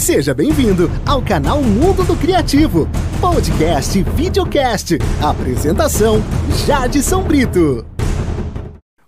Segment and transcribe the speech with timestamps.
[0.00, 2.88] Seja bem-vindo ao canal Mundo do Criativo,
[3.20, 4.92] podcast e videocast.
[5.22, 6.22] Apresentação:
[6.66, 7.84] Jadson Brito.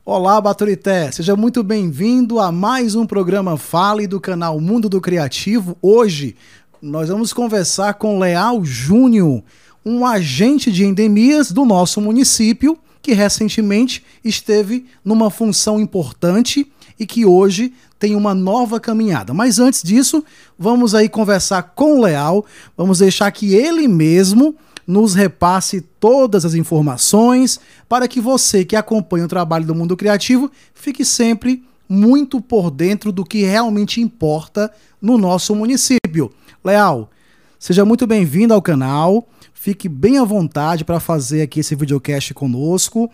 [0.04, 1.10] Olá, Baturité!
[1.10, 5.78] Seja muito bem-vindo a mais um programa Fale do canal Mundo do Criativo.
[5.80, 6.36] Hoje
[6.82, 9.42] nós vamos conversar com Leal Júnior,
[9.86, 16.70] um agente de endemias do nosso município que recentemente esteve numa função importante
[17.02, 19.34] e que hoje tem uma nova caminhada.
[19.34, 20.24] Mas antes disso,
[20.58, 22.46] vamos aí conversar com o Leal,
[22.76, 24.54] vamos deixar que ele mesmo
[24.86, 30.50] nos repasse todas as informações para que você que acompanha o trabalho do mundo criativo
[30.74, 36.32] fique sempre muito por dentro do que realmente importa no nosso município.
[36.64, 37.10] Leal,
[37.58, 39.28] seja muito bem-vindo ao canal.
[39.54, 43.10] Fique bem à vontade para fazer aqui esse videocast conosco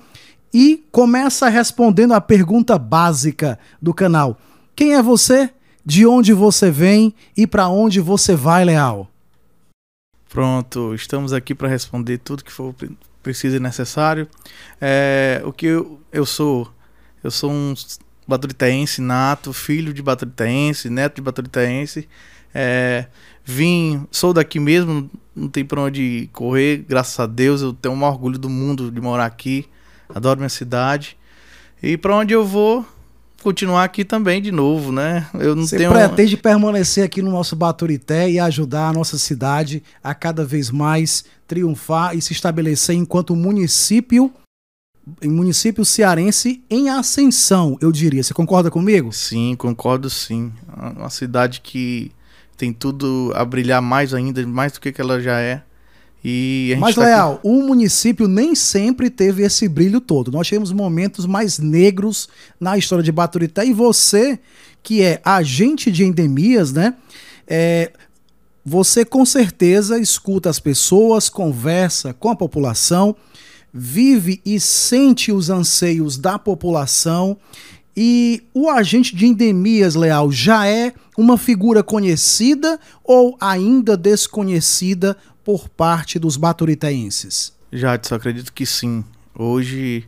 [0.52, 4.38] e começa respondendo a pergunta básica do canal.
[4.74, 5.50] Quem é você?
[5.84, 9.10] De onde você vem e para onde você vai, Leal?
[10.28, 12.74] Pronto, estamos aqui para responder tudo que for
[13.22, 14.28] preciso e necessário.
[14.80, 16.70] É, o que eu, eu sou?
[17.24, 17.74] Eu sou um
[18.26, 22.06] baturitaense nato, filho de baturitaense, neto de baturitaense.
[22.54, 23.06] É,
[23.44, 27.62] vim, sou daqui mesmo, não tem para onde correr, graças a Deus.
[27.62, 29.66] Eu tenho um orgulho do mundo de morar aqui,
[30.14, 31.16] adoro minha cidade.
[31.82, 32.84] E para onde eu vou,
[33.42, 35.26] continuar aqui também de novo, né?
[35.34, 35.90] Eu não Você tenho...
[35.90, 41.24] pretende permanecer aqui no nosso Baturité e ajudar a nossa cidade a cada vez mais
[41.46, 44.32] triunfar e se estabelecer enquanto município
[45.22, 48.22] em município cearense em ascensão, eu diria.
[48.22, 49.10] Você concorda comigo?
[49.10, 50.52] Sim, concordo sim.
[50.96, 52.12] Uma cidade que
[52.58, 55.62] tem tudo a brilhar mais ainda, mais do que ela já é.
[56.24, 57.40] E Mas, tá Leal, aqui...
[57.44, 60.32] o município nem sempre teve esse brilho todo.
[60.32, 64.38] Nós tivemos momentos mais negros na história de Baturité e você,
[64.82, 66.94] que é agente de endemias, né?
[67.46, 67.92] É,
[68.64, 73.16] você com certeza escuta as pessoas, conversa com a população,
[73.72, 77.36] vive e sente os anseios da população.
[77.96, 85.16] E o agente de endemias, Leal, já é uma figura conhecida ou ainda desconhecida
[85.48, 87.54] por parte dos baturitaenses?
[87.72, 89.02] Jadson, acredito que sim.
[89.34, 90.06] Hoje,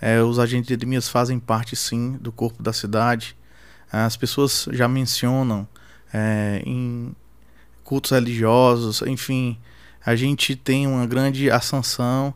[0.00, 3.36] é, os agentes de endemias fazem parte, sim, do corpo da cidade.
[3.92, 5.64] As pessoas já mencionam
[6.12, 7.14] é, em
[7.84, 9.56] cultos religiosos, enfim,
[10.04, 12.34] a gente tem uma grande ascensão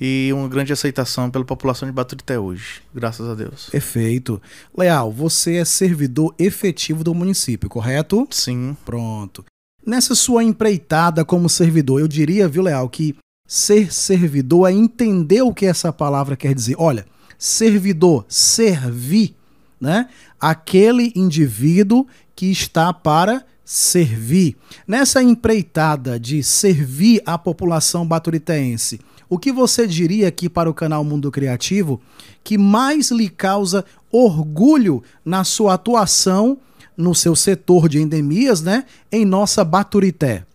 [0.00, 3.68] e uma grande aceitação pela população de Baturité hoje, graças a Deus.
[3.68, 4.40] Perfeito.
[4.78, 8.28] Leal, você é servidor efetivo do município, correto?
[8.30, 8.76] Sim.
[8.84, 9.44] Pronto.
[9.86, 13.14] Nessa sua empreitada como servidor, eu diria, viu, Leal, que
[13.46, 16.74] ser servidor é entender o que essa palavra quer dizer.
[16.76, 17.06] Olha,
[17.38, 19.36] servidor, servir,
[19.80, 20.08] né?
[20.40, 22.04] Aquele indivíduo
[22.34, 24.56] que está para servir.
[24.88, 31.04] Nessa empreitada de servir a população baturitense, o que você diria aqui para o canal
[31.04, 32.00] Mundo Criativo
[32.42, 36.58] que mais lhe causa orgulho na sua atuação
[36.96, 40.46] no seu setor de endemias, né, em nossa Baturité?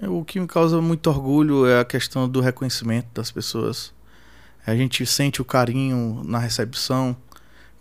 [0.00, 3.92] É, o que me causa muito orgulho é a questão do reconhecimento das pessoas.
[4.66, 7.16] A gente sente o carinho na recepção,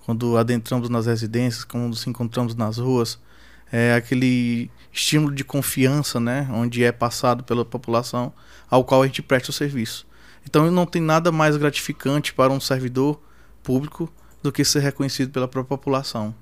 [0.06, 3.20] quando adentramos nas residências, quando nos encontramos nas ruas.
[3.72, 8.34] É aquele estímulo de confiança, né, onde é passado pela população
[8.70, 10.08] ao qual a gente presta o serviço.
[10.46, 13.22] Então não tem nada mais gratificante para um servidor
[13.62, 16.34] público do que ser reconhecido pela própria população.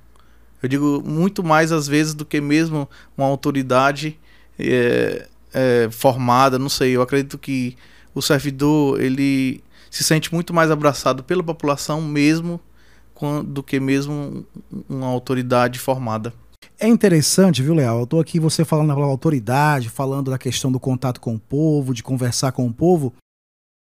[0.62, 4.20] Eu digo muito mais às vezes do que mesmo uma autoridade
[4.58, 6.96] é, é, formada, não sei.
[6.96, 7.76] Eu acredito que
[8.14, 12.60] o servidor ele se sente muito mais abraçado pela população mesmo
[13.46, 14.46] do que mesmo
[14.88, 16.34] uma autoridade formada.
[16.80, 17.98] É interessante, viu, Leal?
[17.98, 21.94] Eu estou aqui você falando da autoridade, falando da questão do contato com o povo,
[21.94, 23.14] de conversar com o povo.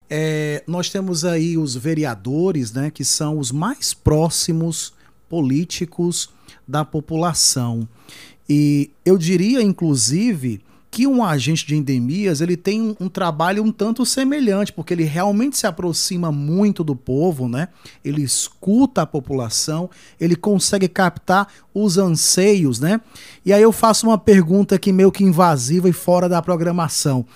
[0.08, 4.94] É, nós temos aí os vereadores, né, que são os mais próximos
[5.28, 6.30] políticos
[6.66, 7.88] da população.
[8.48, 10.60] E eu diria, inclusive,
[10.96, 15.04] que um agente de endemias ele tem um, um, trabalho um tanto semelhante, porque ele
[15.04, 17.68] realmente se aproxima muito do povo, né?
[18.02, 22.98] Ele escuta a população, ele consegue captar os anseios, né?
[23.44, 27.26] E aí eu faço uma pergunta aqui meio que invasiva e fora da programação.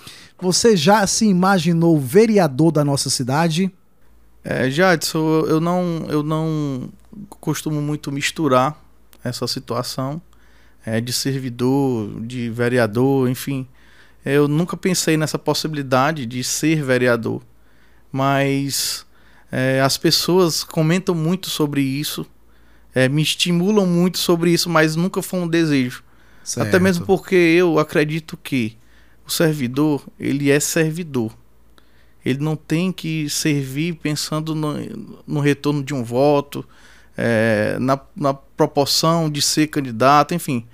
[0.41, 3.71] Você já se imaginou vereador da nossa cidade?
[4.43, 6.89] É, Jadson, eu não, eu não
[7.39, 8.80] costumo muito misturar
[9.23, 10.21] essa situação
[10.85, 13.67] é, de servidor, de vereador, enfim.
[14.25, 17.43] Eu nunca pensei nessa possibilidade de ser vereador,
[18.13, 19.07] mas
[19.51, 22.27] é, as pessoas comentam muito sobre isso,
[22.95, 26.03] é, me estimulam muito sobre isso, mas nunca foi um desejo.
[26.43, 26.69] Certo.
[26.69, 28.77] Até mesmo porque eu acredito que
[29.27, 31.33] o servidor, ele é servidor.
[32.25, 34.75] Ele não tem que servir pensando no,
[35.27, 36.67] no retorno de um voto,
[37.17, 40.67] é, na, na, proporção de ser candidato, enfim.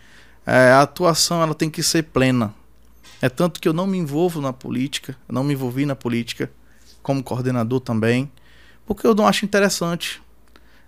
[0.44, 2.52] É, a atuação ela tem que ser plena.
[3.22, 6.50] É tanto que eu não me envolvo na política, não me envolvi na política
[7.00, 8.28] como coordenador também,
[8.84, 10.20] porque eu não acho interessante.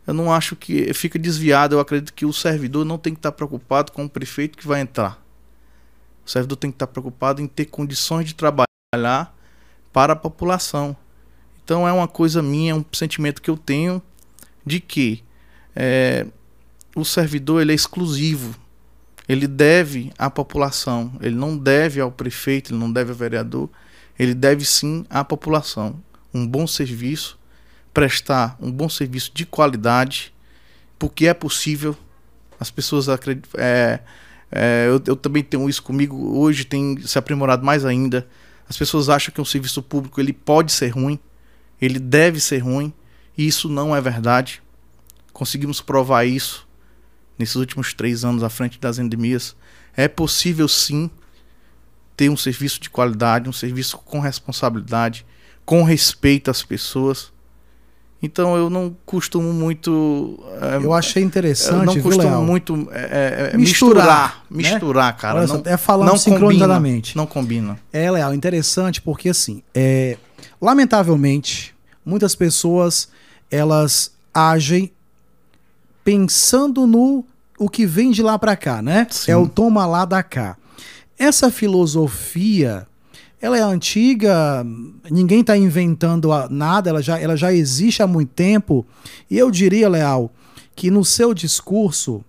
[0.09, 1.77] Eu não acho que fica desviado.
[1.77, 4.81] Eu acredito que o servidor não tem que estar preocupado com o prefeito que vai
[4.81, 5.25] entrar.
[6.27, 9.33] O servidor tem que estar preocupado em ter condições de trabalhar
[9.93, 10.97] para a população.
[11.63, 14.03] Então é uma coisa minha, um sentimento que eu tenho
[14.67, 15.23] de que
[15.77, 16.27] é,
[17.01, 18.55] o servidor ele é exclusivo.
[19.29, 23.69] Ele deve à população, ele não deve ao prefeito, ele não deve ao vereador,
[24.19, 26.03] ele deve sim à população.
[26.33, 27.39] Um bom serviço,
[27.93, 30.33] prestar um bom serviço de qualidade,
[30.99, 31.97] porque é possível.
[32.59, 33.61] As pessoas acreditam.
[33.61, 34.01] É,
[34.51, 36.37] é, eu, eu, também tenho isso comigo.
[36.39, 38.27] Hoje tem se aprimorado mais ainda.
[38.67, 41.19] As pessoas acham que um serviço público ele pode ser ruim,
[41.81, 42.93] ele deve ser ruim,
[43.37, 44.63] e isso não é verdade.
[45.33, 46.68] Conseguimos provar isso
[47.39, 49.55] nesses últimos três anos à frente das endemias.
[49.97, 51.11] É possível sim
[52.17, 55.25] ter um serviço de qualidade, um serviço com responsabilidade,
[55.65, 57.33] com respeito às pessoas.
[58.21, 60.43] Então eu não costumo muito.
[60.61, 61.89] É, eu achei interessante.
[61.89, 64.73] Eu não costumo muito é, é, misturar, misturar, né?
[64.73, 65.39] misturar, cara.
[65.39, 67.13] Olha, não, é falando não sincronizadamente.
[67.13, 67.79] Combina, não combina.
[67.93, 70.17] É, Leal, interessante porque assim, é,
[70.61, 71.73] lamentavelmente,
[72.05, 73.09] muitas pessoas
[73.49, 74.91] elas agem
[76.09, 77.23] pensando no
[77.59, 79.07] o que vem de lá para cá, né?
[79.11, 79.31] Sim.
[79.31, 80.57] É o toma lá da cá.
[81.19, 82.87] Essa filosofia,
[83.43, 84.65] ela é antiga,
[85.11, 88.87] ninguém está inventando nada, ela já, ela já existe há muito tempo.
[89.31, 90.31] E eu diria, Leal,
[90.75, 92.25] que no seu discurso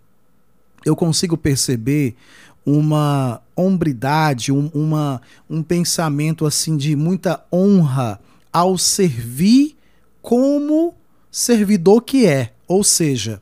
[0.86, 2.18] eu consigo perceber
[2.66, 8.20] uma hombridade, um, uma, um pensamento assim de muita honra
[8.52, 9.78] ao servir
[10.22, 10.94] como
[11.32, 12.52] servidor que é.
[12.68, 13.42] Ou seja,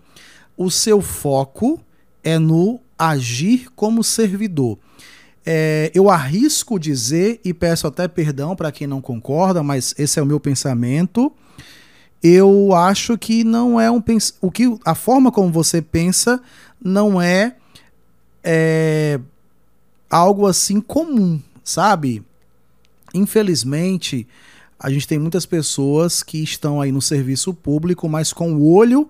[0.57, 1.79] o seu foco
[2.23, 4.77] é no agir como servidor.
[5.45, 10.21] É, eu arrisco dizer, e peço até perdão para quem não concorda, mas esse é
[10.21, 11.31] o meu pensamento.
[12.21, 14.03] Eu acho que não é um
[14.41, 16.41] o que a forma como você pensa
[16.83, 17.55] não é,
[18.43, 19.19] é
[20.09, 22.23] algo assim comum, sabe?
[23.13, 24.27] Infelizmente,
[24.79, 29.09] a gente tem muitas pessoas que estão aí no serviço público, mas com o olho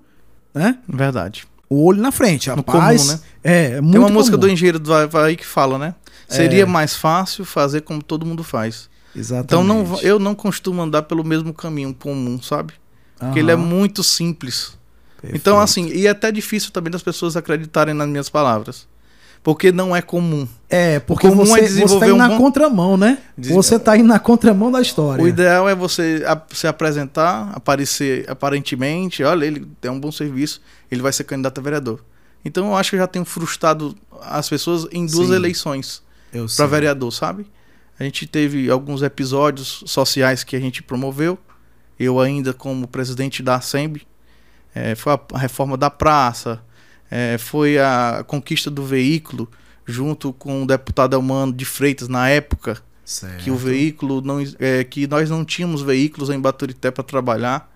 [0.57, 0.77] né?
[0.88, 1.48] Verdade.
[1.69, 3.01] O olho na frente, rapaz.
[3.01, 3.19] Comum, né?
[3.44, 4.19] É, é muito Tem uma comum.
[4.19, 5.95] música do Engenheiro do Havaí que fala, né?
[6.27, 6.65] Seria é.
[6.65, 8.89] mais fácil fazer como todo mundo faz.
[9.15, 9.45] Exatamente.
[9.45, 12.74] Então não, eu não costumo andar pelo mesmo caminho comum, sabe?
[13.18, 14.77] Porque ele é muito simples.
[15.19, 15.36] Perfeito.
[15.36, 18.88] Então, assim, e é até difícil também das pessoas acreditarem nas minhas palavras.
[19.43, 20.47] Porque não é comum.
[20.69, 22.37] É, porque comum você, é desenvolver você tá indo um na bom...
[22.37, 23.19] contramão, né?
[23.37, 25.23] Você tá indo na contramão da história.
[25.23, 30.61] O ideal é você se apresentar, aparecer aparentemente, olha, ele tem um bom serviço,
[30.91, 32.03] ele vai ser candidato a vereador.
[32.43, 36.03] Então eu acho que eu já tenho frustrado as pessoas em duas Sim, eleições
[36.55, 37.47] para vereador, sabe?
[37.99, 41.37] A gente teve alguns episódios sociais que a gente promoveu.
[41.99, 44.07] Eu ainda como presidente da Assembly,
[44.75, 46.61] é, foi a reforma da praça,
[47.09, 49.50] é, foi a conquista do veículo
[49.86, 53.44] junto com o deputado Elmano de Freitas na época certo.
[53.44, 57.73] que o veículo não é, que nós não tínhamos veículos em Baturité para trabalhar.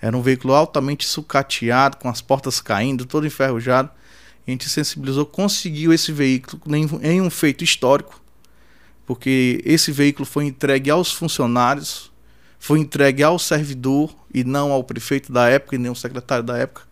[0.00, 3.90] Era um veículo altamente sucateado com as portas caindo todo enferrujado.
[4.46, 8.20] A gente sensibilizou conseguiu esse veículo em, em um feito histórico
[9.06, 12.12] porque esse veículo foi entregue aos funcionários
[12.58, 16.58] foi entregue ao servidor e não ao prefeito da época e nem ao secretário da
[16.58, 16.82] época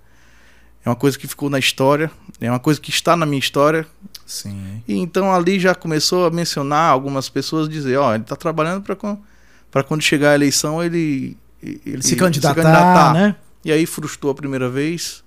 [0.85, 2.11] é uma coisa que ficou na história,
[2.41, 3.87] é uma coisa que está na minha história.
[4.27, 4.83] Sim.
[4.87, 8.83] E então ali já começou a mencionar algumas pessoas dizer, ó, oh, ele está trabalhando
[8.83, 13.37] para quando chegar a eleição ele, ele se, candidatar, se candidatar, né?
[13.65, 15.25] E aí frustrou a primeira vez.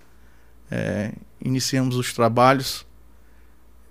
[0.70, 1.12] É,
[1.44, 2.86] iniciamos os trabalhos.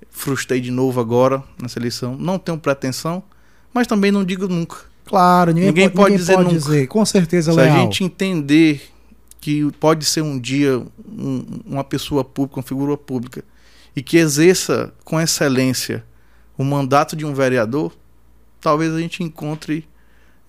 [0.09, 2.17] Frustrei de novo agora nessa eleição.
[2.17, 3.23] Não tenho pretensão,
[3.75, 4.77] mas também não digo nunca.
[5.05, 6.59] Claro, ninguém, ninguém pode, pode, ninguém dizer pode nunca.
[6.61, 7.77] Dizer, com certeza, Se leal.
[7.77, 8.93] a gente entender
[9.47, 10.77] que pode ser um dia
[11.09, 13.45] um, uma pessoa pública, uma figura pública,
[13.95, 16.05] e que exerça com excelência
[16.59, 17.93] o mandato de um vereador,
[18.61, 19.89] talvez a gente encontre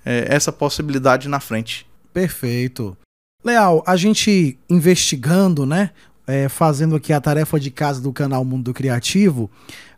[0.04, 1.86] é, essa possibilidade na frente.
[2.12, 2.98] Perfeito.
[3.44, 5.92] Leal, a gente investigando, né?
[6.26, 9.48] É, fazendo aqui a tarefa de casa do canal Mundo Criativo,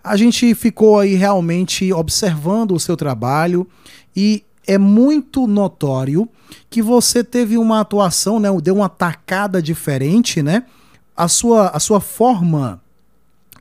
[0.03, 3.65] a gente ficou aí realmente observando o seu trabalho
[4.13, 6.29] e é muito notório
[6.69, 10.63] que você teve uma atuação, né, deu uma tacada diferente, né?
[11.17, 12.79] A sua, a sua forma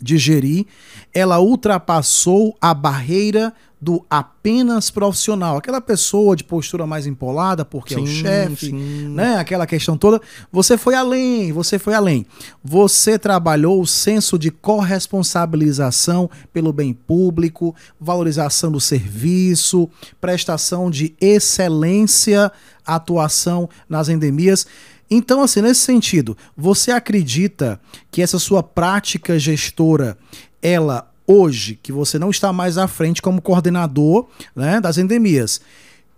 [0.02, 0.66] digerir,
[1.14, 8.00] ela ultrapassou a barreira do apenas profissional, aquela pessoa de postura mais empolada porque sim,
[8.00, 9.36] é o chefe, né?
[9.36, 10.20] Aquela questão toda.
[10.50, 12.26] Você foi além, você foi além.
[12.62, 19.88] Você trabalhou o senso de corresponsabilização pelo bem público, valorização do serviço,
[20.20, 22.50] prestação de excelência,
[22.84, 24.66] atuação nas endemias.
[25.10, 27.80] Então, assim, nesse sentido, você acredita
[28.10, 30.18] que essa sua prática gestora,
[30.60, 35.60] ela hoje, que você não está mais à frente como coordenador né, das endemias,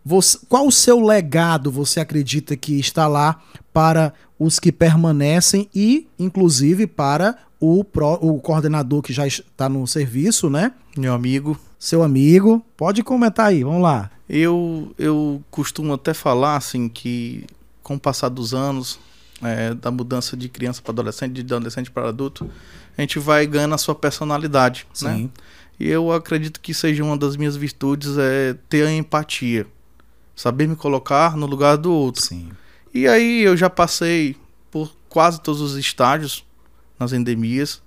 [0.05, 6.07] você, qual o seu legado você acredita que está lá para os que permanecem e,
[6.19, 10.73] inclusive, para o, pro, o coordenador que já está no serviço, né?
[10.97, 11.59] Meu amigo.
[11.79, 12.65] Seu amigo.
[12.77, 14.11] Pode comentar aí, vamos lá.
[14.29, 17.45] Eu, eu costumo até falar assim que
[17.83, 18.99] com o passar dos anos,
[19.43, 22.51] é, da mudança de criança para adolescente, de adolescente para adulto,
[22.97, 25.07] a gente vai ganhando a sua personalidade, Sim.
[25.07, 25.31] né?
[25.79, 29.67] E eu acredito que seja uma das minhas virtudes é ter a empatia,
[30.37, 32.23] saber me colocar no lugar do outro.
[32.23, 32.51] Sim.
[32.93, 34.37] E aí eu já passei
[34.71, 36.45] por quase todos os estágios
[36.99, 37.81] nas endemias.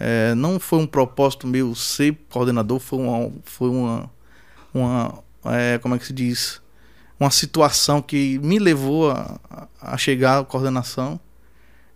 [0.00, 4.10] É, não foi um propósito meu ser coordenador, foi uma, foi uma,
[4.72, 6.62] uma é, como é que se diz,
[7.18, 9.38] uma situação que me levou a,
[9.80, 11.18] a chegar à coordenação.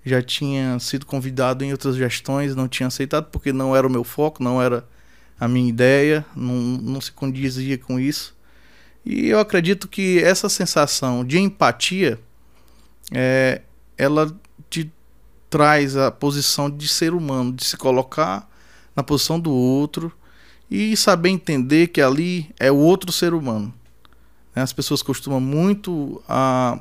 [0.05, 4.05] Já tinha sido convidado em outras gestões, não tinha aceitado porque não era o meu
[4.05, 4.87] foco, não era
[5.39, 8.37] a minha ideia, não, não se condizia com isso.
[9.05, 12.19] E eu acredito que essa sensação de empatia,
[13.13, 13.63] é,
[13.97, 14.35] ela
[14.69, 14.91] te
[15.49, 18.49] traz a posição de ser humano, de se colocar
[18.95, 20.13] na posição do outro
[20.71, 23.73] e saber entender que ali é o outro ser humano.
[24.59, 24.63] Né?
[24.63, 26.81] As pessoas costumam muito a,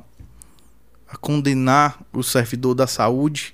[1.07, 3.53] a condenar o servidor da saúde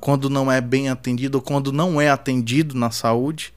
[0.00, 3.54] quando não é bem atendido ou quando não é atendido na saúde,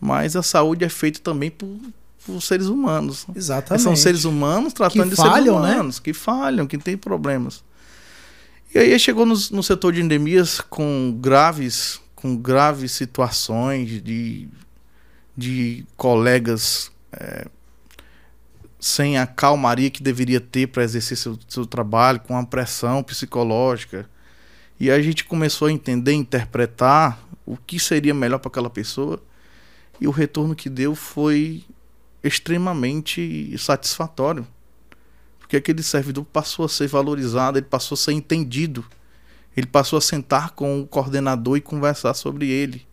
[0.00, 1.76] mas a saúde é feita também por,
[2.24, 3.26] por seres humanos.
[3.34, 3.82] Exatamente.
[3.82, 5.72] São seres humanos tratando que de falham, seres né?
[5.74, 6.02] humanos, né?
[6.04, 7.64] que falham, que têm problemas.
[8.72, 14.48] E aí chegou no, no setor de endemias com graves, com graves situações de,
[15.36, 17.48] de colegas é,
[18.82, 24.10] sem a calmaria que deveria ter para exercer seu, seu trabalho, com a pressão psicológica.
[24.78, 29.22] E a gente começou a entender, interpretar o que seria melhor para aquela pessoa.
[30.00, 31.64] E o retorno que deu foi
[32.24, 34.44] extremamente satisfatório.
[35.38, 38.84] Porque aquele servidor passou a ser valorizado, ele passou a ser entendido.
[39.56, 42.84] Ele passou a sentar com o coordenador e conversar sobre ele.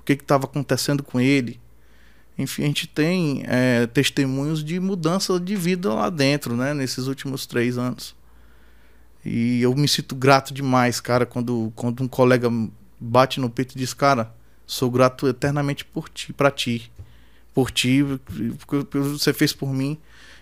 [0.00, 1.60] O que estava acontecendo com ele,
[2.38, 6.72] enfim, a gente tem é, testemunhos de mudança de vida lá dentro, né?
[6.72, 8.14] Nesses últimos três anos.
[9.24, 12.48] E eu me sinto grato demais, cara, quando, quando um colega
[12.98, 14.34] bate no peito e diz, cara,
[14.66, 16.90] sou grato eternamente por ti, para ti.
[17.54, 18.02] Por ti,
[18.66, 19.98] porque você fez por mim.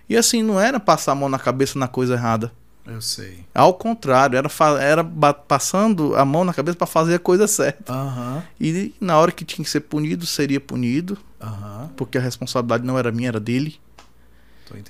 [0.08, 2.52] E assim, não era passar a mão na cabeça na coisa errada.
[2.90, 3.44] Eu sei.
[3.54, 7.94] Ao contrário, era, era passando a mão na cabeça para fazer a coisa certa.
[7.94, 8.42] Uhum.
[8.60, 11.16] E na hora que tinha que ser punido, seria punido.
[11.40, 11.88] Uhum.
[11.96, 13.78] Porque a responsabilidade não era minha, era dele.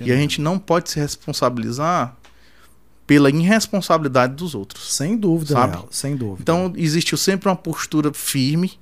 [0.01, 2.17] E a gente não pode se responsabilizar
[3.07, 4.95] pela irresponsabilidade dos outros.
[4.95, 5.73] Sem dúvida, sabe?
[5.73, 6.41] Real, sem dúvida.
[6.41, 8.79] Então existiu sempre uma postura firme,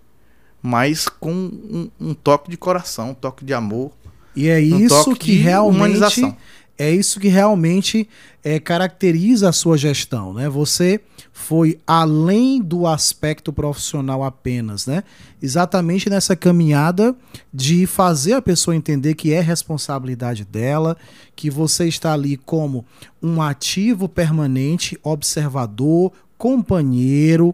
[0.63, 3.91] mas com um, um toque de coração, um toque de amor.
[4.37, 6.37] E é um isso que realmente humanização
[6.79, 8.09] é isso que realmente
[8.43, 10.49] é, caracteriza a sua gestão, né?
[10.49, 11.01] Você
[11.33, 15.03] foi além do aspecto profissional apenas, né?
[15.43, 17.17] Exatamente nessa caminhada
[17.53, 20.97] de fazer a pessoa entender que é responsabilidade dela,
[21.35, 22.87] que você está ali como
[23.21, 27.53] um ativo permanente, observador, companheiro,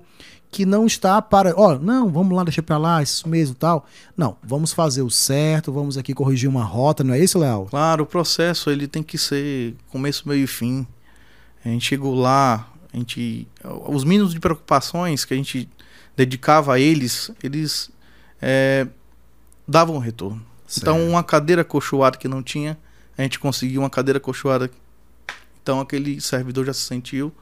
[0.55, 3.85] que não está para, ó, não, vamos lá, deixa para lá, isso mesmo tal.
[4.17, 7.67] Não, vamos fazer o certo, vamos aqui corrigir uma rota, não é isso, Léo?
[7.69, 10.87] Claro, o processo ele tem que ser começo, meio e fim.
[11.65, 15.69] A gente chegou lá, a gente os mínimos de preocupações que a gente
[16.17, 17.91] dedicava a eles, eles
[18.41, 18.87] é,
[19.67, 20.37] davam retorno.
[20.37, 20.83] Então, certo.
[20.83, 22.79] Então, uma cadeira cochoada que não tinha,
[23.19, 24.71] a gente conseguiu uma cadeira cochoada.
[25.61, 27.35] Então, aquele servidor já se sentiu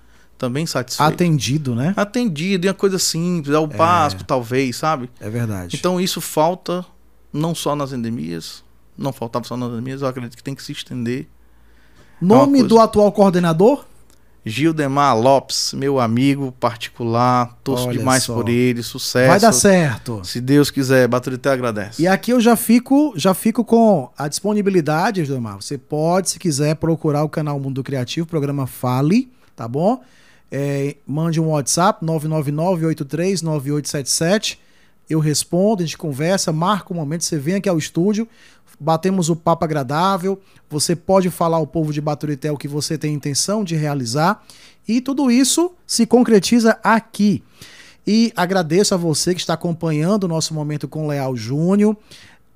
[0.43, 1.09] também satisfeito.
[1.09, 1.95] Atendido, né?
[1.97, 5.09] Atendido, e uma coisa simples, é o básico, talvez, sabe?
[5.21, 5.77] É verdade.
[5.77, 6.85] Então isso falta
[7.33, 8.65] não só nas endemias,
[8.99, 11.29] não faltava só nas endemias, eu acredito que tem que se estender.
[12.21, 13.85] Nome é do atual coordenador?
[14.45, 18.35] Gildemar Lopes, meu amigo particular, torço Olha demais só.
[18.35, 19.31] por ele, sucesso.
[19.31, 20.23] Vai dar certo.
[20.25, 22.03] Se Deus quiser, Baturité agradece.
[22.03, 25.63] E aqui eu já fico, já fico com a disponibilidade, Gildemar.
[25.63, 30.03] Você pode, se quiser, procurar o canal Mundo Criativo, programa Fale, tá bom?
[30.55, 34.59] É, mande um WhatsApp 999-839877.
[35.09, 38.29] eu respondo, a gente conversa, marca um momento, você vem aqui ao estúdio,
[38.79, 43.15] batemos o papo agradável, você pode falar ao povo de Baturité o que você tem
[43.15, 44.45] intenção de realizar
[44.87, 47.43] e tudo isso se concretiza aqui.
[48.07, 51.97] E agradeço a você que está acompanhando o nosso momento com Leal Júnior.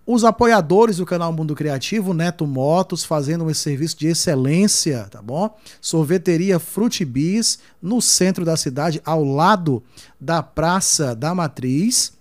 [0.07, 5.53] Os apoiadores do canal Mundo Criativo, Neto Motos, fazendo um serviço de excelência, tá bom?
[5.81, 9.83] Sorveteria Frutibis, no centro da cidade, ao lado
[10.21, 12.13] da Praça da Matriz.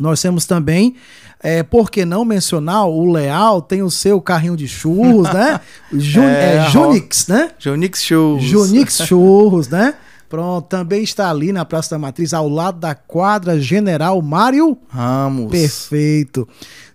[0.00, 0.96] Nós temos também,
[1.38, 5.60] é, por que não mencionar, o Leal tem o seu carrinho de churros, né?
[5.92, 7.50] Jun é, é, Junix, né?
[7.58, 8.42] Junix Churros.
[8.42, 9.94] Junix Churros, né?
[10.32, 15.50] Pronto, também está ali na Praça da Matriz, ao lado da quadra General Mário Ramos.
[15.50, 16.48] Perfeito.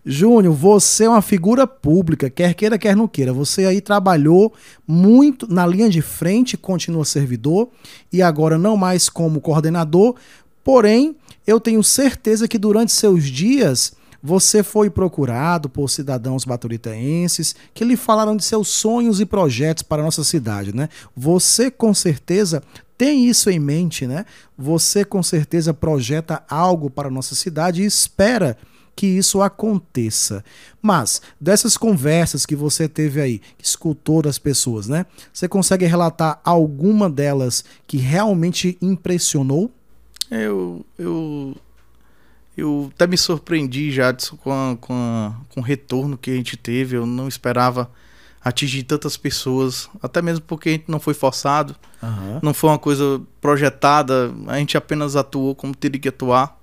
[0.10, 3.34] Júnior, você é uma figura pública, quer queira, quer não queira.
[3.34, 4.54] Você aí trabalhou
[4.88, 7.68] muito na linha de frente, continua servidor,
[8.12, 10.16] e agora não mais como coordenador,
[10.64, 11.14] porém,
[11.46, 13.92] eu tenho certeza que durante seus dias
[14.24, 20.02] você foi procurado por cidadãos baturitaenses que lhe falaram de seus sonhos e projetos para
[20.02, 20.88] a nossa cidade, né?
[21.18, 22.64] Você com certeza
[22.98, 24.26] tem isso em mente, né?
[24.58, 28.58] Você com certeza projeta algo para a nossa cidade e espera
[28.98, 30.44] que isso aconteça.
[30.82, 35.06] Mas dessas conversas que você teve aí, que escutou das pessoas, né?
[35.32, 39.72] Você consegue relatar alguma delas que realmente impressionou?
[40.32, 41.56] Eu, eu,
[42.58, 46.58] eu até me surpreendi, Jadson, com, a, com, a, com o retorno que a gente
[46.58, 46.98] teve.
[46.98, 47.92] Eu não esperava
[48.44, 52.40] atingir tantas pessoas, até mesmo porque a gente não foi forçado, uhum.
[52.42, 56.57] não foi uma coisa projetada, a gente apenas atuou como teria que atuar.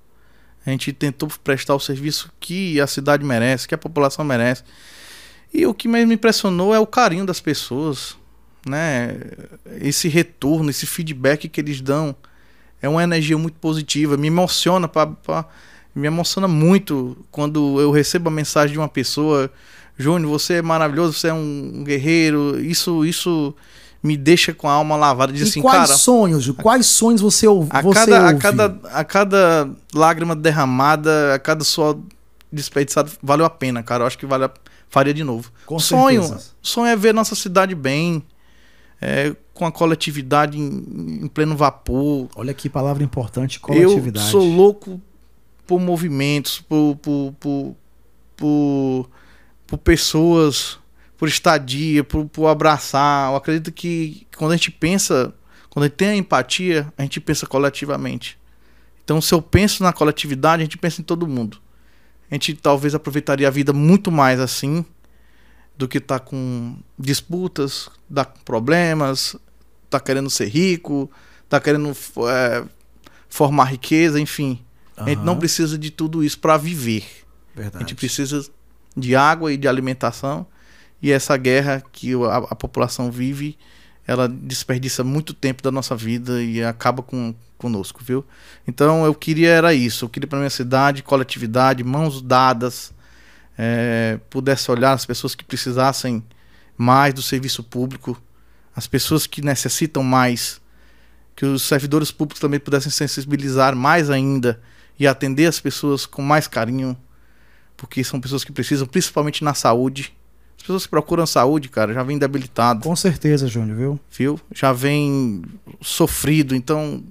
[0.65, 4.63] A gente tentou prestar o serviço que a cidade merece, que a população merece.
[5.53, 8.17] E o que mais me impressionou é o carinho das pessoas,
[8.67, 9.15] né?
[9.79, 12.15] Esse retorno, esse feedback que eles dão
[12.81, 14.17] é uma energia muito positiva.
[14.17, 15.45] Me emociona, pra, pra,
[15.93, 19.51] me emociona muito quando eu recebo a mensagem de uma pessoa,
[19.97, 22.59] Júnior, você é maravilhoso, você é um guerreiro.
[22.59, 23.55] Isso, isso
[24.05, 25.33] me deixa com a alma lavada.
[25.33, 26.49] Diz e assim, quais cara, sonhos?
[26.51, 28.35] Quais sonhos você, ouve, a você cada, ouve?
[28.35, 31.97] A cada, a cada lágrima derramada, a cada suor
[32.51, 34.03] desperdiçado, valeu a pena, cara.
[34.03, 34.51] Eu acho que vale a,
[34.89, 35.51] faria de novo.
[35.65, 36.51] Com sonho, certeza.
[36.61, 38.23] sonho é ver nossa cidade bem,
[39.01, 42.29] é, com a coletividade em, em, pleno vapor.
[42.35, 44.25] Olha que palavra importante, coletividade.
[44.25, 45.01] Eu sou louco
[45.65, 47.75] por movimentos, por, por, por,
[48.37, 49.09] por,
[49.65, 50.77] por pessoas
[51.17, 53.31] por estadia, por, por abraçar.
[53.31, 55.33] Eu acredito que quando a gente pensa,
[55.69, 58.37] quando a gente tem a empatia, a gente pensa coletivamente.
[59.03, 61.57] Então, se eu penso na coletividade, a gente pensa em todo mundo.
[62.29, 64.83] A gente talvez aproveitaria a vida muito mais assim
[65.77, 69.35] do que tá com disputas, tá com problemas,
[69.89, 71.09] tá querendo ser rico,
[71.47, 71.91] tá querendo
[72.29, 72.63] é,
[73.29, 74.63] formar riqueza, enfim.
[74.97, 75.03] Uhum.
[75.03, 77.05] A gente não precisa de tudo isso para viver.
[77.53, 77.77] Verdade.
[77.77, 78.49] A gente precisa
[78.97, 80.47] de água e de alimentação
[81.05, 83.55] e essa guerra que a, a, população vive,
[84.07, 88.25] ela desperdiça muito tempo da nossa vida e acaba com conosco, viu?
[88.67, 92.91] Então eu queria era isso, eu queria para minha cidade coletividade, mãos dadas,
[93.55, 96.23] é, pudesse olhar as pessoas que precisassem
[96.75, 98.19] mais do serviço público,
[98.75, 100.59] as pessoas que necessitam mais,
[101.35, 104.59] que os servidores públicos também pudessem sensibilizar mais ainda
[104.97, 106.97] e atender as pessoas com mais carinho,
[107.77, 110.11] porque são pessoas que precisam, principalmente na saúde
[110.65, 112.81] pessoas que procuram saúde, cara, já vem debilitado.
[112.81, 113.99] Com certeza, Júnior, viu?
[114.09, 114.39] Viu?
[114.51, 115.43] Já vem
[115.79, 117.03] sofrido, então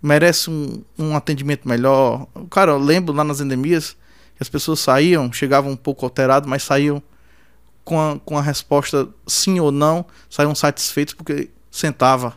[0.00, 2.28] merece um, um atendimento melhor.
[2.48, 3.96] Cara, eu lembro lá nas endemias
[4.36, 7.02] que as pessoas saíam, chegavam um pouco alteradas, mas saíam
[7.84, 12.36] com a, com a resposta sim ou não, saíam satisfeitos porque sentava,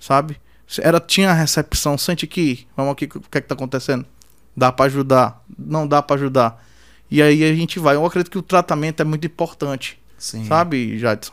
[0.00, 0.40] sabe?
[0.78, 4.04] Era, tinha a recepção, sente aqui, vamos aqui, o que é que tá acontecendo?
[4.56, 5.44] Dá para ajudar?
[5.56, 6.64] Não dá para ajudar
[7.10, 7.96] e aí a gente vai.
[7.96, 9.98] Eu acredito que o tratamento é muito importante.
[10.18, 10.44] Sim.
[10.46, 11.32] Sabe, Jadson?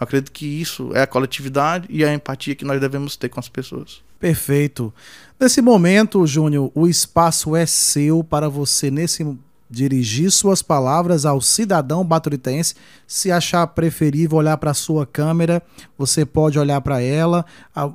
[0.00, 3.40] Eu acredito que isso é a coletividade e a empatia que nós devemos ter com
[3.40, 4.00] as pessoas.
[4.20, 4.92] Perfeito.
[5.38, 9.24] Nesse momento, Júnior, o espaço é seu para você, nesse
[9.70, 12.74] dirigir suas palavras ao cidadão baturitense.
[13.06, 15.62] Se achar preferível olhar para a sua câmera,
[15.96, 17.44] você pode olhar para ela,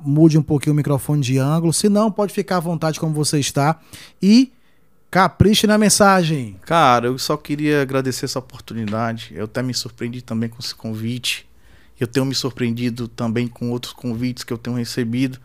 [0.04, 1.72] mude um pouquinho o microfone de ângulo.
[1.72, 3.80] Se não, pode ficar à vontade como você está.
[4.22, 4.52] E
[5.14, 6.56] Capriche na mensagem.
[6.62, 9.32] Cara, eu só queria agradecer essa oportunidade.
[9.32, 11.48] Eu até me surpreendi também com esse convite.
[12.00, 15.38] Eu tenho me surpreendido também com outros convites que eu tenho recebido.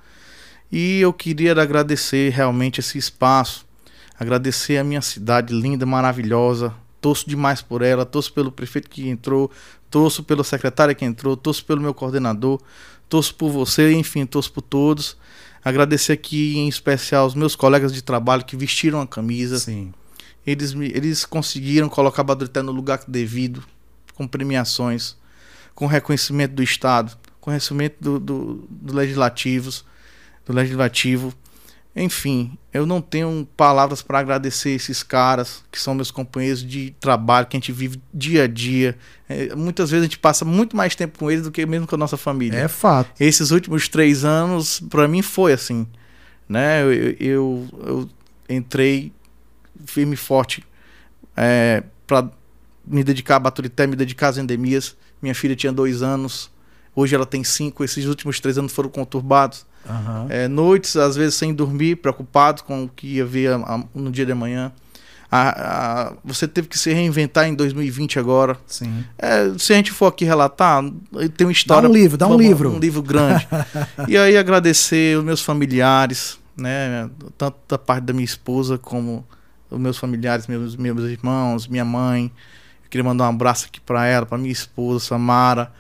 [0.72, 3.64] E eu queria agradecer realmente esse espaço.
[4.20, 6.74] Agradecer a minha cidade linda, maravilhosa.
[7.00, 9.52] Torço demais por ela, torço pelo prefeito que entrou,
[9.92, 12.60] torço pelo secretário que entrou, torço pelo meu coordenador,
[13.08, 15.16] torço por você, enfim, torço por todos.
[15.64, 19.60] Agradecer aqui em especial os meus colegas de trabalho que vestiram a camisa.
[19.60, 19.94] Sim.
[20.46, 23.64] Eles, eles conseguiram colocar a Baturité no lugar devido,
[24.16, 25.16] com premiações,
[25.76, 29.86] com reconhecimento do Estado, com reconhecimento do, do, do legislativos,
[30.46, 31.34] do legislativo.
[32.02, 37.46] Enfim, eu não tenho palavras para agradecer esses caras que são meus companheiros de trabalho,
[37.48, 38.98] que a gente vive dia a dia.
[39.28, 41.96] É, muitas vezes a gente passa muito mais tempo com eles do que mesmo com
[41.96, 43.12] a nossa família É fato.
[43.20, 45.86] esses últimos três anos, para mim, foi assim.
[46.48, 46.82] Né?
[46.84, 48.10] Eu, eu, eu-
[48.50, 49.12] entrei
[49.86, 50.64] firme e forte
[51.36, 52.30] é, para
[52.86, 54.96] me dedicar à Baturité, me dedicar às endemias.
[55.22, 56.50] Minha filha tinha dois anos,
[56.96, 57.84] hoje ela tem cinco.
[57.84, 59.66] Esses últimos três anos foram conturbados.
[59.90, 60.28] Aham.
[60.30, 64.12] É, noites, às vezes, sem dormir, preocupado com o que ia ver a- a- no
[64.12, 64.72] dia de amanhã.
[65.32, 68.58] A- você teve que se reinventar em 2020 agora.
[68.66, 69.04] Sim.
[69.18, 70.84] É, se a gente for aqui relatar,
[71.38, 71.84] tem uma história.
[71.88, 72.72] Dá um livro, dá um livro.
[72.72, 73.48] Um livro grande.
[74.08, 77.10] e aí agradecer os meus familiares, né?
[77.38, 79.24] Tanto da parte da minha esposa como
[79.70, 82.32] os meus familiares, meus, meus irmãos, minha mãe.
[82.84, 85.72] Eu queria mandar um abraço aqui para ela, para minha esposa, Samara,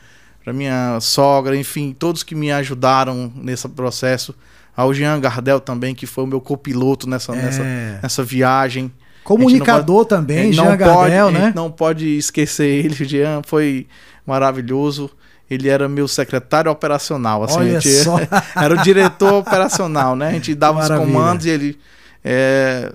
[0.50, 4.34] para minha sogra, enfim, todos que me ajudaram nesse processo.
[4.76, 8.00] Ao Jean Gardel também, que foi o meu copiloto nessa, nessa, É.
[8.02, 8.92] nessa viagem.
[9.24, 11.54] Comunicador A também, Jean não Gardel, pode, né?
[11.56, 12.96] não pode esquecer ele.
[13.04, 13.86] O Jean foi
[14.26, 15.12] maravilhoso.
[15.50, 17.44] Ele era meu secretário operacional.
[17.44, 18.18] Assim, Olha gente- só.
[18.56, 20.30] era o diretor operacional, né?
[20.30, 21.02] A gente dava Maravilha.
[21.08, 21.80] os comandos e ele.
[22.24, 22.92] é,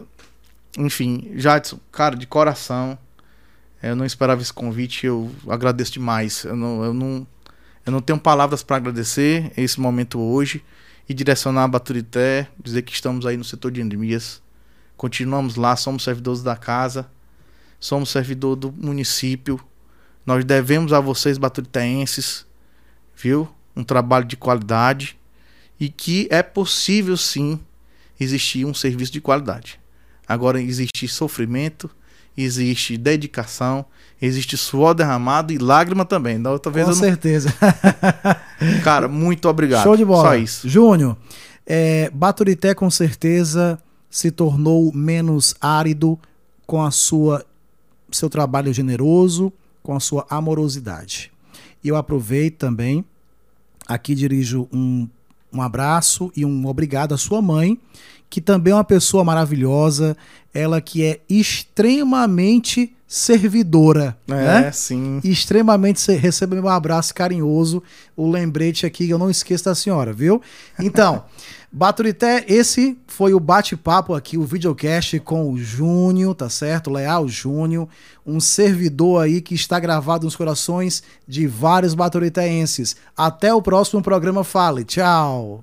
[0.78, 2.98] Enfim, Jadson, cara, de coração.
[3.82, 6.42] Eu não esperava esse convite, eu agradeço demais.
[6.44, 7.26] Eu não, eu não,
[7.86, 10.64] eu não tenho palavras para agradecer esse momento hoje
[11.08, 14.42] e direcionar a Baturité, dizer que estamos aí no setor de endemias.
[14.96, 17.10] Continuamos lá, somos servidores da casa,
[17.78, 19.60] somos servidor do município.
[20.24, 22.46] Nós devemos a vocês, baturitenses,
[23.14, 23.48] viu?
[23.76, 25.18] Um trabalho de qualidade
[25.78, 27.60] e que é possível sim
[28.18, 29.78] existir um serviço de qualidade.
[30.26, 31.90] Agora existe sofrimento,
[32.36, 33.84] existe dedicação,
[34.20, 36.40] existe suor derramado e lágrima também.
[36.40, 37.02] Da outra vez Com eu não...
[37.02, 37.54] certeza.
[38.82, 39.82] Cara, muito obrigado.
[39.82, 40.30] Show de bola.
[40.30, 40.68] Só isso.
[40.68, 41.16] Júnior,
[41.66, 43.78] é, Baturité com certeza
[44.10, 46.18] se tornou menos árido
[46.66, 47.44] com a sua
[48.12, 51.32] seu trabalho generoso, com a sua amorosidade.
[51.82, 53.04] E eu aproveito também,
[53.86, 55.08] aqui dirijo um,
[55.52, 57.78] um abraço e um obrigado à sua mãe,
[58.34, 60.16] que também é uma pessoa maravilhosa,
[60.52, 64.72] ela que é extremamente servidora, É, né?
[64.72, 65.20] sim.
[65.22, 67.80] extremamente receba meu abraço carinhoso,
[68.16, 70.42] o lembrete aqui, eu não esqueço da senhora, viu?
[70.80, 71.22] Então,
[71.70, 76.90] Baturité, esse foi o bate-papo aqui, o videocast com o Júnior, tá certo?
[76.90, 77.88] Leal Júnior,
[78.26, 82.96] um servidor aí que está gravado nos corações de vários baturitenses.
[83.16, 84.82] Até o próximo programa Fale.
[84.84, 85.62] Tchau!